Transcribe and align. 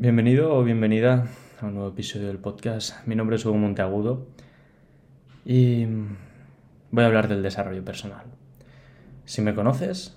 Bienvenido 0.00 0.54
o 0.54 0.62
bienvenida 0.62 1.26
a 1.60 1.66
un 1.66 1.74
nuevo 1.74 1.88
episodio 1.88 2.28
del 2.28 2.38
podcast. 2.38 3.04
Mi 3.08 3.16
nombre 3.16 3.34
es 3.34 3.44
Hugo 3.44 3.56
Monteagudo 3.56 4.28
y 5.44 5.86
voy 6.92 7.02
a 7.02 7.06
hablar 7.06 7.26
del 7.26 7.42
desarrollo 7.42 7.84
personal. 7.84 8.26
Si 9.24 9.42
me 9.42 9.56
conoces, 9.56 10.16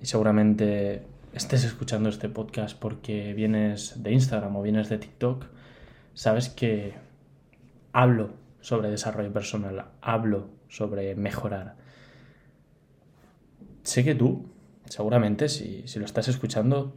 y 0.00 0.06
seguramente 0.06 1.02
estés 1.32 1.64
escuchando 1.64 2.08
este 2.10 2.28
podcast 2.28 2.78
porque 2.78 3.34
vienes 3.34 4.00
de 4.04 4.12
Instagram 4.12 4.54
o 4.54 4.62
vienes 4.62 4.88
de 4.88 4.98
TikTok, 4.98 5.46
sabes 6.14 6.48
que 6.48 6.94
hablo 7.92 8.30
sobre 8.60 8.88
desarrollo 8.88 9.32
personal, 9.32 9.86
hablo 10.00 10.48
sobre 10.68 11.16
mejorar. 11.16 11.74
Sé 13.82 14.04
que 14.04 14.14
tú, 14.14 14.46
seguramente, 14.84 15.48
si, 15.48 15.82
si 15.88 15.98
lo 15.98 16.04
estás 16.04 16.28
escuchando, 16.28 16.94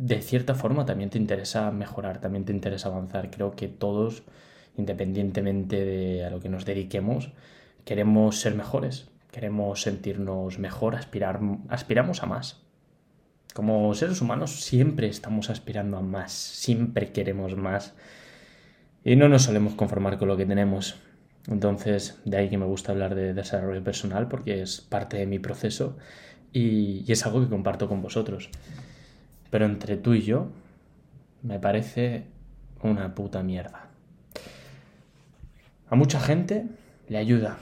de 0.00 0.22
cierta 0.22 0.54
forma 0.54 0.86
también 0.86 1.10
te 1.10 1.18
interesa 1.18 1.70
mejorar, 1.70 2.22
también 2.22 2.46
te 2.46 2.54
interesa 2.54 2.88
avanzar. 2.88 3.30
Creo 3.30 3.50
que 3.50 3.68
todos, 3.68 4.22
independientemente 4.78 5.84
de 5.84 6.24
a 6.24 6.30
lo 6.30 6.40
que 6.40 6.48
nos 6.48 6.64
dediquemos, 6.64 7.32
queremos 7.84 8.40
ser 8.40 8.54
mejores, 8.54 9.10
queremos 9.30 9.82
sentirnos 9.82 10.58
mejor, 10.58 10.96
aspirar, 10.96 11.40
aspiramos 11.68 12.22
a 12.22 12.26
más. 12.26 12.62
Como 13.52 13.92
seres 13.92 14.22
humanos 14.22 14.62
siempre 14.62 15.06
estamos 15.06 15.50
aspirando 15.50 15.98
a 15.98 16.00
más, 16.00 16.32
siempre 16.32 17.12
queremos 17.12 17.54
más 17.56 17.94
y 19.04 19.16
no 19.16 19.28
nos 19.28 19.42
solemos 19.42 19.74
conformar 19.74 20.16
con 20.16 20.28
lo 20.28 20.36
que 20.38 20.46
tenemos. 20.46 20.96
Entonces, 21.46 22.18
de 22.24 22.38
ahí 22.38 22.48
que 22.48 22.56
me 22.56 22.64
gusta 22.64 22.92
hablar 22.92 23.14
de 23.14 23.34
desarrollo 23.34 23.84
personal 23.84 24.28
porque 24.28 24.62
es 24.62 24.80
parte 24.80 25.18
de 25.18 25.26
mi 25.26 25.38
proceso 25.38 25.98
y, 26.54 27.04
y 27.06 27.12
es 27.12 27.26
algo 27.26 27.42
que 27.42 27.50
comparto 27.50 27.86
con 27.86 28.00
vosotros. 28.00 28.48
Pero 29.50 29.66
entre 29.66 29.96
tú 29.96 30.14
y 30.14 30.22
yo, 30.22 30.48
me 31.42 31.58
parece 31.58 32.26
una 32.82 33.14
puta 33.14 33.42
mierda. 33.42 33.88
A 35.88 35.96
mucha 35.96 36.20
gente 36.20 36.66
le 37.08 37.18
ayuda 37.18 37.58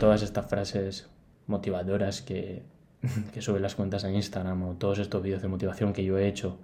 todas 0.00 0.22
estas 0.22 0.46
frases 0.46 1.08
motivadoras 1.46 2.22
que, 2.22 2.62
que 3.32 3.60
las 3.60 3.74
cuentas 3.74 4.04
en 4.04 4.14
Instagram 4.14 4.62
o 4.62 4.74
todos 4.74 4.98
estos 4.98 5.22
vídeos 5.22 5.42
de 5.42 5.48
motivación 5.48 5.92
que 5.92 6.04
yo 6.04 6.18
he 6.18 6.26
hecho. 6.26 6.58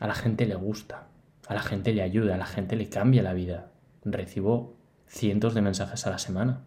A 0.00 0.08
la 0.08 0.14
gente 0.14 0.46
le 0.46 0.56
gusta, 0.56 1.06
a 1.46 1.54
la 1.54 1.62
gente 1.62 1.92
le 1.92 2.02
ayuda, 2.02 2.34
a 2.34 2.38
la 2.38 2.46
gente 2.46 2.74
le 2.76 2.88
cambia 2.88 3.22
la 3.22 3.34
vida. 3.34 3.70
Recibo 4.04 4.74
cientos 5.06 5.54
de 5.54 5.62
mensajes 5.62 6.06
a 6.06 6.10
la 6.10 6.18
semana 6.18 6.64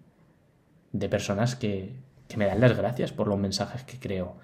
de 0.93 1.09
personas 1.09 1.57
que, 1.57 1.95
que 2.29 2.37
me 2.37 2.45
dan 2.45 2.61
las 2.61 2.77
gracias 2.77 3.11
por 3.11 3.27
los 3.27 3.37
mensajes 3.37 3.83
que 3.83 3.99
creo 3.99 4.37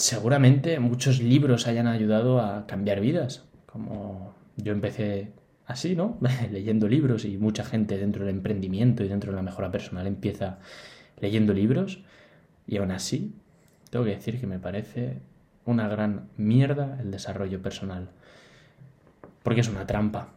seguramente 0.00 0.80
muchos 0.80 1.20
libros 1.20 1.66
hayan 1.66 1.86
ayudado 1.86 2.40
a 2.40 2.66
cambiar 2.66 3.00
vidas, 3.00 3.44
como 3.66 4.34
yo 4.56 4.72
empecé 4.72 5.32
así, 5.66 5.94
¿no? 5.94 6.18
leyendo 6.50 6.88
libros 6.88 7.24
y 7.24 7.36
mucha 7.36 7.64
gente 7.64 7.98
dentro 7.98 8.24
del 8.24 8.34
emprendimiento 8.34 9.04
y 9.04 9.08
dentro 9.08 9.30
de 9.30 9.36
la 9.36 9.42
mejora 9.42 9.70
personal 9.70 10.06
empieza 10.06 10.58
leyendo 11.20 11.52
libros 11.52 12.02
y 12.66 12.78
aún 12.78 12.92
así 12.92 13.34
tengo 13.90 14.06
que 14.06 14.12
decir 14.12 14.40
que 14.40 14.46
me 14.46 14.58
parece 14.58 15.18
una 15.66 15.86
gran 15.86 16.28
mierda 16.36 16.98
el 17.00 17.10
desarrollo 17.10 17.60
personal. 17.60 18.08
Porque 19.42 19.60
es 19.60 19.68
una 19.68 19.86
trampa. 19.86 20.30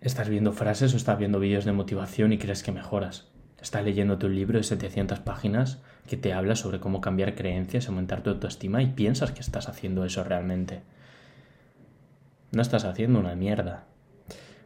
Estás 0.00 0.28
viendo 0.28 0.52
frases 0.52 0.94
o 0.94 0.96
estás 0.96 1.18
viendo 1.18 1.40
vídeos 1.40 1.64
de 1.64 1.72
motivación 1.72 2.32
y 2.32 2.38
crees 2.38 2.62
que 2.62 2.72
mejoras. 2.72 3.28
Estás 3.60 3.84
leyendo 3.84 4.18
tu 4.18 4.28
libro 4.28 4.58
de 4.58 4.64
700 4.64 5.20
páginas 5.20 5.82
que 6.06 6.16
te 6.16 6.32
habla 6.32 6.56
sobre 6.56 6.80
cómo 6.80 7.00
cambiar 7.00 7.34
creencias, 7.34 7.88
aumentar 7.88 8.22
tu 8.22 8.30
autoestima 8.30 8.82
y 8.82 8.86
piensas 8.88 9.32
que 9.32 9.40
estás 9.40 9.68
haciendo 9.68 10.04
eso 10.04 10.24
realmente. 10.24 10.82
No 12.50 12.60
estás 12.60 12.84
haciendo 12.84 13.20
una 13.20 13.34
mierda. 13.34 13.84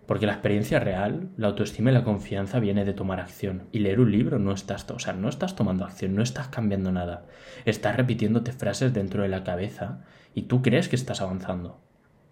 Porque 0.07 0.27
la 0.27 0.33
experiencia 0.33 0.79
real, 0.79 1.31
la 1.37 1.49
autoestima 1.49 1.91
y 1.91 1.95
la 1.95 2.05
confianza 2.05 2.61
viene 2.61 2.85
de 2.85 2.93
tomar 2.93 3.21
acción. 3.21 3.65
Y 3.73 3.81
leer 3.81 4.01
un 4.01 4.13
libro 4.13 4.39
no 4.39 4.53
estás, 4.53 4.89
o 4.91 4.99
sea, 4.99 5.13
no 5.13 5.29
estás 5.29 5.57
tomando 5.57 5.85
acción, 5.85 6.15
no 6.15 6.23
estás 6.23 6.49
cambiando 6.49 6.93
nada. 6.93 7.27
Estás 7.65 7.97
repitiéndote 7.97 8.53
frases 8.53 8.95
dentro 8.95 9.23
de 9.23 9.29
la 9.29 9.43
cabeza 9.43 10.05
y 10.35 10.43
tú 10.43 10.63
crees 10.63 10.89
que 10.89 10.97
estás 10.97 11.21
avanzando. 11.21 11.81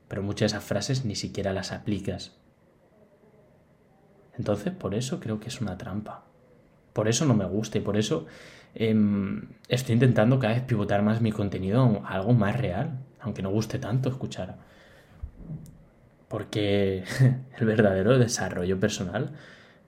Pero 0.08 0.22
muchas 0.22 0.52
de 0.52 0.58
esas 0.58 0.68
frases 0.68 1.04
ni 1.04 1.16
siquiera 1.16 1.52
las 1.52 1.72
aplicas. 1.72 2.38
Entonces, 4.38 4.72
por 4.72 4.94
eso 4.94 5.20
creo 5.20 5.40
que 5.40 5.48
es 5.48 5.60
una 5.60 5.76
trampa. 5.76 6.24
Por 6.94 7.08
eso 7.08 7.26
no 7.26 7.34
me 7.34 7.44
gusta 7.44 7.76
y 7.76 7.80
por 7.82 7.98
eso 7.98 8.26
em, 8.74 9.48
estoy 9.68 9.94
intentando 9.94 10.38
cada 10.38 10.54
vez 10.54 10.62
pivotar 10.62 11.02
más 11.02 11.20
mi 11.20 11.32
contenido 11.32 12.02
a 12.06 12.14
algo 12.14 12.32
más 12.32 12.56
real, 12.56 13.00
aunque 13.20 13.42
no 13.42 13.50
guste 13.50 13.78
tanto 13.78 14.08
escuchar. 14.08 14.56
Porque 16.28 17.04
el 17.58 17.66
verdadero 17.66 18.16
desarrollo 18.18 18.80
personal 18.80 19.32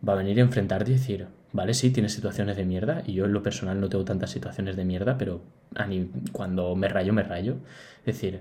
va 0.06 0.14
a 0.14 0.16
venir 0.16 0.38
a 0.38 0.42
enfrentarte 0.42 0.90
y 0.90 0.94
decir, 0.94 1.28
vale, 1.52 1.74
sí, 1.74 1.90
tienes 1.90 2.12
situaciones 2.12 2.56
de 2.56 2.64
mierda, 2.64 3.02
y 3.06 3.14
yo 3.14 3.24
en 3.24 3.32
lo 3.32 3.42
personal 3.42 3.80
no 3.80 3.88
tengo 3.88 4.04
tantas 4.04 4.30
situaciones 4.30 4.76
de 4.76 4.84
mierda, 4.84 5.16
pero 5.16 5.42
cuando 6.32 6.74
me 6.74 6.88
rayo, 6.88 7.12
me 7.12 7.22
rayo. 7.22 7.56
Es 8.00 8.06
decir, 8.06 8.40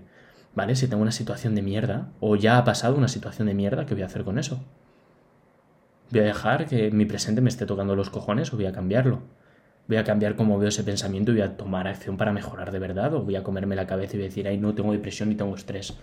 vale, 0.56 0.76
si 0.76 0.88
tengo 0.88 1.04
una 1.04 1.12
situación 1.12 1.54
de 1.54 1.62
mierda, 1.62 2.10
o 2.20 2.36
ya 2.36 2.58
ha 2.58 2.64
pasado 2.64 2.96
una 2.96 3.08
situación 3.08 3.48
de 3.48 3.54
mierda, 3.54 3.86
¿qué 3.86 3.94
voy 3.94 4.04
a 4.04 4.08
hacer 4.08 4.24
con 4.24 4.40
eso? 4.40 4.64
¿Voy 6.12 6.20
a 6.20 6.24
dejar 6.24 6.68
que 6.68 6.92
mi 6.92 7.06
presente 7.06 7.42
me 7.42 7.50
esté 7.50 7.66
tocando 7.66 7.96
los 7.96 8.10
cojones 8.10 8.54
o 8.54 8.58
voy 8.58 8.68
a 8.68 8.72
cambiarlo? 8.72 9.22
¿Voy 9.88 9.98
a 9.98 10.04
cambiar 10.04 10.36
cómo 10.36 10.58
veo 10.60 10.70
ese 10.70 10.84
pensamiento 10.84 11.32
y 11.32 11.36
voy 11.36 11.44
a 11.44 11.58
tomar 11.58 11.88
acción 11.88 12.18
para 12.18 12.32
mejorar 12.32 12.72
de 12.72 12.80
verdad? 12.80 13.14
¿O 13.14 13.24
voy 13.24 13.36
a 13.36 13.44
comerme 13.44 13.76
la 13.76 13.88
cabeza 13.88 14.14
y 14.14 14.18
voy 14.18 14.26
a 14.26 14.30
decir, 14.30 14.48
ay, 14.48 14.58
no 14.58 14.74
tengo 14.76 14.92
depresión 14.92 15.30
ni 15.30 15.36
tengo 15.36 15.56
estrés 15.56 15.96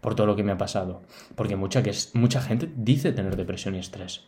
por 0.00 0.14
todo 0.14 0.26
lo 0.26 0.36
que 0.36 0.42
me 0.42 0.52
ha 0.52 0.58
pasado? 0.58 1.02
Porque 1.34 1.56
mucha, 1.56 1.82
que 1.82 1.92
mucha 2.14 2.42
gente 2.42 2.70
dice 2.76 3.12
tener 3.12 3.36
depresión 3.36 3.74
y 3.74 3.78
estrés. 3.78 4.24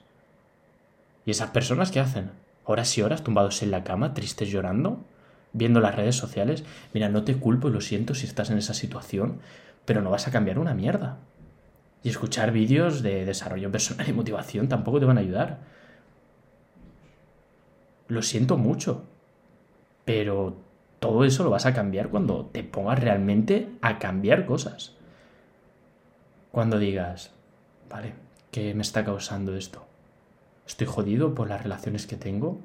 ¿Y 1.26 1.31
esas 1.31 1.50
personas 1.50 1.91
qué 1.91 2.00
hacen? 2.00 2.31
Horas 2.64 2.97
y 2.97 3.03
horas 3.03 3.22
tumbados 3.22 3.62
en 3.62 3.70
la 3.70 3.84
cama, 3.84 4.14
tristes 4.14 4.50
llorando, 4.50 5.04
viendo 5.53 5.81
las 5.81 5.94
redes 5.94 6.16
sociales. 6.16 6.64
Mira, 6.93 7.09
no 7.09 7.25
te 7.25 7.37
culpo 7.37 7.69
y 7.69 7.72
lo 7.72 7.81
siento 7.81 8.14
si 8.14 8.26
estás 8.26 8.50
en 8.50 8.59
esa 8.59 8.75
situación, 8.75 9.41
pero 9.84 10.03
no 10.03 10.10
vas 10.10 10.28
a 10.28 10.31
cambiar 10.31 10.59
una 10.59 10.75
mierda. 10.75 11.19
Y 12.04 12.10
escuchar 12.10 12.53
vídeos 12.53 13.03
de 13.03 13.25
desarrollo 13.25 13.72
personal 13.72 14.09
y 14.09 14.12
motivación 14.12 14.69
tampoco 14.69 15.00
te 15.00 15.06
van 15.06 15.19
a 15.19 15.22
ayudar. 15.22 15.59
Lo 18.06 18.22
siento 18.22 18.56
mucho. 18.56 19.04
Pero 20.04 20.59
todo 21.00 21.25
eso 21.25 21.44
lo 21.44 21.50
vas 21.50 21.66
a 21.66 21.75
cambiar 21.75 22.10
cuando 22.10 22.44
te 22.53 22.62
pongas 22.62 23.00
realmente 23.00 23.70
a 23.81 23.98
cambiar 23.98 24.44
cosas. 24.44 24.93
Cuando 26.53 26.78
digas, 26.78 27.32
vale, 27.88 28.12
¿qué 28.50 28.75
me 28.75 28.82
está 28.82 29.03
causando 29.03 29.56
esto? 29.56 29.87
¿Estoy 30.66 30.87
jodido 30.87 31.34
por 31.34 31.48
las 31.48 31.62
relaciones 31.62 32.06
que 32.06 32.16
tengo? 32.16 32.60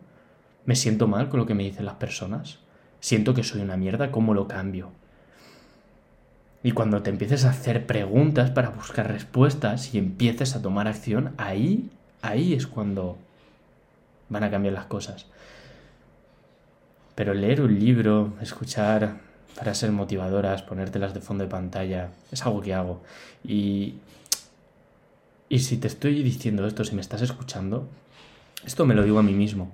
¿Me 0.65 0.75
siento 0.75 1.07
mal 1.07 1.29
con 1.29 1.39
lo 1.39 1.45
que 1.45 1.55
me 1.55 1.63
dicen 1.63 1.85
las 1.85 1.95
personas? 1.95 2.59
¿Siento 2.99 3.33
que 3.33 3.43
soy 3.43 3.61
una 3.61 3.77
mierda? 3.77 4.11
¿Cómo 4.11 4.33
lo 4.33 4.47
cambio? 4.49 4.91
Y 6.61 6.71
cuando 6.71 7.01
te 7.01 7.09
empieces 7.09 7.45
a 7.45 7.51
hacer 7.51 7.85
preguntas 7.85 8.51
para 8.51 8.69
buscar 8.69 9.07
respuestas 9.07 9.93
y 9.93 9.97
empieces 9.97 10.55
a 10.55 10.61
tomar 10.61 10.87
acción, 10.87 11.33
ahí, 11.37 11.89
ahí 12.21 12.53
es 12.53 12.67
cuando 12.67 13.17
van 14.27 14.43
a 14.43 14.51
cambiar 14.51 14.73
las 14.73 14.85
cosas. 14.85 15.25
Pero 17.15 17.33
leer 17.33 17.61
un 17.61 17.79
libro, 17.79 18.33
escuchar 18.41 19.17
frases 19.53 19.91
motivadoras, 19.91 20.61
ponértelas 20.61 21.13
de 21.13 21.21
fondo 21.21 21.45
de 21.45 21.49
pantalla, 21.49 22.09
es 22.31 22.45
algo 22.45 22.61
que 22.61 22.73
hago. 22.73 23.01
Y, 23.43 23.95
y 25.47 25.59
si 25.59 25.77
te 25.77 25.87
estoy 25.87 26.23
diciendo 26.23 26.67
esto, 26.67 26.83
si 26.83 26.93
me 26.93 27.01
estás 27.01 27.21
escuchando, 27.21 27.87
esto 28.65 28.85
me 28.85 28.95
lo 28.95 29.03
digo 29.03 29.19
a 29.19 29.23
mí 29.23 29.33
mismo. 29.33 29.71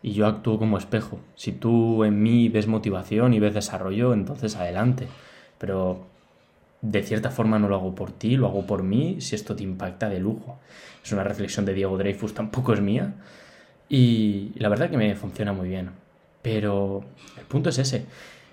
Y 0.00 0.12
yo 0.12 0.26
actúo 0.26 0.58
como 0.58 0.78
espejo. 0.78 1.18
Si 1.34 1.52
tú 1.52 2.04
en 2.04 2.22
mí 2.22 2.48
ves 2.48 2.68
motivación 2.68 3.34
y 3.34 3.40
ves 3.40 3.54
desarrollo, 3.54 4.14
entonces 4.14 4.56
adelante 4.56 5.08
pero 5.62 6.04
de 6.80 7.04
cierta 7.04 7.30
forma 7.30 7.56
no 7.60 7.68
lo 7.68 7.76
hago 7.76 7.94
por 7.94 8.10
ti, 8.10 8.36
lo 8.36 8.48
hago 8.48 8.66
por 8.66 8.82
mí, 8.82 9.20
si 9.20 9.36
esto 9.36 9.54
te 9.54 9.62
impacta 9.62 10.08
de 10.08 10.18
lujo. 10.18 10.58
Es 11.04 11.12
una 11.12 11.22
reflexión 11.22 11.64
de 11.64 11.72
Diego 11.72 11.96
Dreyfus, 11.96 12.34
tampoco 12.34 12.72
es 12.72 12.80
mía, 12.80 13.14
y 13.88 14.50
la 14.56 14.68
verdad 14.68 14.90
que 14.90 14.96
me 14.96 15.14
funciona 15.14 15.52
muy 15.52 15.68
bien. 15.68 15.90
Pero 16.42 17.04
el 17.38 17.44
punto 17.44 17.70
es 17.70 17.78
ese. 17.78 18.06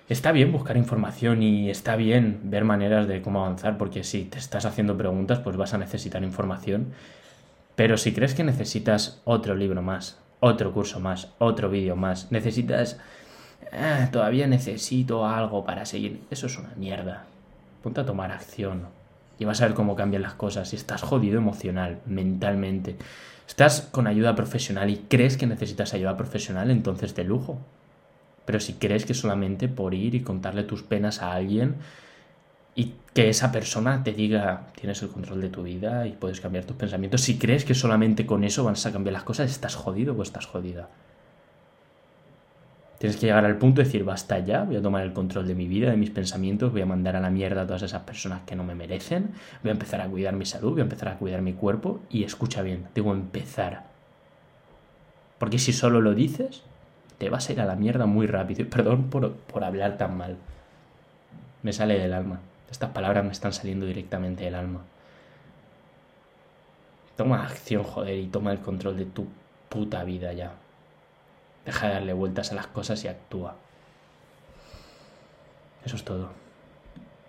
Está 0.08 0.30
bien 0.30 0.52
buscar 0.52 0.76
información 0.76 1.42
y 1.42 1.68
está 1.68 1.96
bien 1.96 2.42
ver 2.44 2.62
maneras 2.62 3.08
de 3.08 3.22
cómo 3.22 3.44
avanzar, 3.44 3.76
porque 3.76 4.04
si 4.04 4.22
te 4.26 4.38
estás 4.38 4.64
haciendo 4.64 4.96
preguntas, 4.96 5.40
pues 5.40 5.56
vas 5.56 5.74
a 5.74 5.78
necesitar 5.78 6.22
información. 6.22 6.92
Pero 7.74 7.96
si 7.96 8.12
crees 8.12 8.34
que 8.34 8.44
necesitas 8.44 9.20
otro 9.24 9.56
libro 9.56 9.82
más, 9.82 10.20
otro 10.38 10.72
curso 10.72 11.00
más, 11.00 11.32
otro 11.38 11.70
vídeo 11.70 11.96
más, 11.96 12.30
necesitas 12.30 13.00
Ah, 13.72 14.08
todavía 14.10 14.46
necesito 14.46 15.26
algo 15.26 15.64
para 15.64 15.84
seguir. 15.86 16.22
Eso 16.30 16.46
es 16.46 16.58
una 16.58 16.74
mierda. 16.76 17.24
Ponte 17.82 18.00
a 18.00 18.06
tomar 18.06 18.32
acción 18.32 18.88
y 19.38 19.44
vas 19.44 19.60
a 19.60 19.66
ver 19.66 19.74
cómo 19.74 19.96
cambian 19.96 20.22
las 20.22 20.34
cosas. 20.34 20.68
Si 20.68 20.76
estás 20.76 21.02
jodido 21.02 21.38
emocional, 21.38 22.00
mentalmente, 22.06 22.96
estás 23.48 23.88
con 23.90 24.06
ayuda 24.06 24.36
profesional 24.36 24.90
y 24.90 24.98
crees 25.08 25.36
que 25.36 25.46
necesitas 25.46 25.94
ayuda 25.94 26.16
profesional, 26.16 26.70
entonces 26.70 27.14
de 27.14 27.24
lujo. 27.24 27.58
Pero 28.44 28.60
si 28.60 28.74
crees 28.74 29.06
que 29.06 29.14
solamente 29.14 29.68
por 29.68 29.94
ir 29.94 30.14
y 30.14 30.20
contarle 30.20 30.64
tus 30.64 30.82
penas 30.82 31.22
a 31.22 31.32
alguien 31.32 31.76
y 32.74 32.94
que 33.14 33.28
esa 33.28 33.50
persona 33.50 34.04
te 34.04 34.12
diga 34.12 34.68
tienes 34.74 35.02
el 35.02 35.08
control 35.08 35.40
de 35.40 35.48
tu 35.48 35.62
vida 35.62 36.06
y 36.06 36.12
puedes 36.12 36.40
cambiar 36.40 36.64
tus 36.64 36.76
pensamientos. 36.76 37.22
Si 37.22 37.38
crees 37.38 37.64
que 37.64 37.74
solamente 37.74 38.26
con 38.26 38.44
eso 38.44 38.64
vas 38.64 38.84
a 38.84 38.92
cambiar 38.92 39.14
las 39.14 39.24
cosas, 39.24 39.50
estás 39.50 39.74
jodido 39.74 40.14
o 40.14 40.22
estás 40.22 40.46
jodida. 40.46 40.88
Tienes 43.00 43.16
que 43.16 43.24
llegar 43.24 43.46
al 43.46 43.56
punto 43.56 43.80
de 43.80 43.86
decir, 43.86 44.04
basta 44.04 44.40
ya, 44.40 44.64
voy 44.64 44.76
a 44.76 44.82
tomar 44.82 45.02
el 45.02 45.14
control 45.14 45.48
de 45.48 45.54
mi 45.54 45.66
vida, 45.66 45.90
de 45.90 45.96
mis 45.96 46.10
pensamientos, 46.10 46.70
voy 46.70 46.82
a 46.82 46.86
mandar 46.86 47.16
a 47.16 47.20
la 47.20 47.30
mierda 47.30 47.62
a 47.62 47.66
todas 47.66 47.80
esas 47.80 48.02
personas 48.02 48.42
que 48.44 48.54
no 48.54 48.62
me 48.62 48.74
merecen, 48.74 49.30
voy 49.62 49.70
a 49.70 49.72
empezar 49.72 50.02
a 50.02 50.06
cuidar 50.06 50.34
mi 50.34 50.44
salud, 50.44 50.72
voy 50.72 50.80
a 50.80 50.82
empezar 50.82 51.08
a 51.08 51.16
cuidar 51.16 51.40
mi 51.40 51.54
cuerpo 51.54 52.00
y 52.10 52.24
escucha 52.24 52.60
bien, 52.60 52.88
digo 52.94 53.14
empezar. 53.14 53.84
Porque 55.38 55.58
si 55.58 55.72
solo 55.72 56.02
lo 56.02 56.14
dices, 56.14 56.62
te 57.16 57.30
vas 57.30 57.48
a 57.48 57.52
ir 57.54 57.62
a 57.62 57.64
la 57.64 57.74
mierda 57.74 58.04
muy 58.04 58.26
rápido. 58.26 58.60
Y 58.60 58.66
perdón 58.66 59.04
por, 59.08 59.32
por 59.32 59.64
hablar 59.64 59.96
tan 59.96 60.18
mal. 60.18 60.36
Me 61.62 61.72
sale 61.72 61.98
del 61.98 62.12
alma. 62.12 62.40
Estas 62.70 62.90
palabras 62.90 63.24
me 63.24 63.32
están 63.32 63.54
saliendo 63.54 63.86
directamente 63.86 64.44
del 64.44 64.56
alma. 64.56 64.82
Toma 67.16 67.44
acción, 67.44 67.82
joder, 67.82 68.18
y 68.18 68.26
toma 68.26 68.52
el 68.52 68.58
control 68.58 68.98
de 68.98 69.06
tu 69.06 69.26
puta 69.70 70.04
vida 70.04 70.34
ya. 70.34 70.52
Deja 71.64 71.88
de 71.88 71.94
darle 71.94 72.12
vueltas 72.12 72.52
a 72.52 72.54
las 72.54 72.66
cosas 72.66 73.04
y 73.04 73.08
actúa. 73.08 73.56
Eso 75.84 75.96
es 75.96 76.04
todo. 76.04 76.30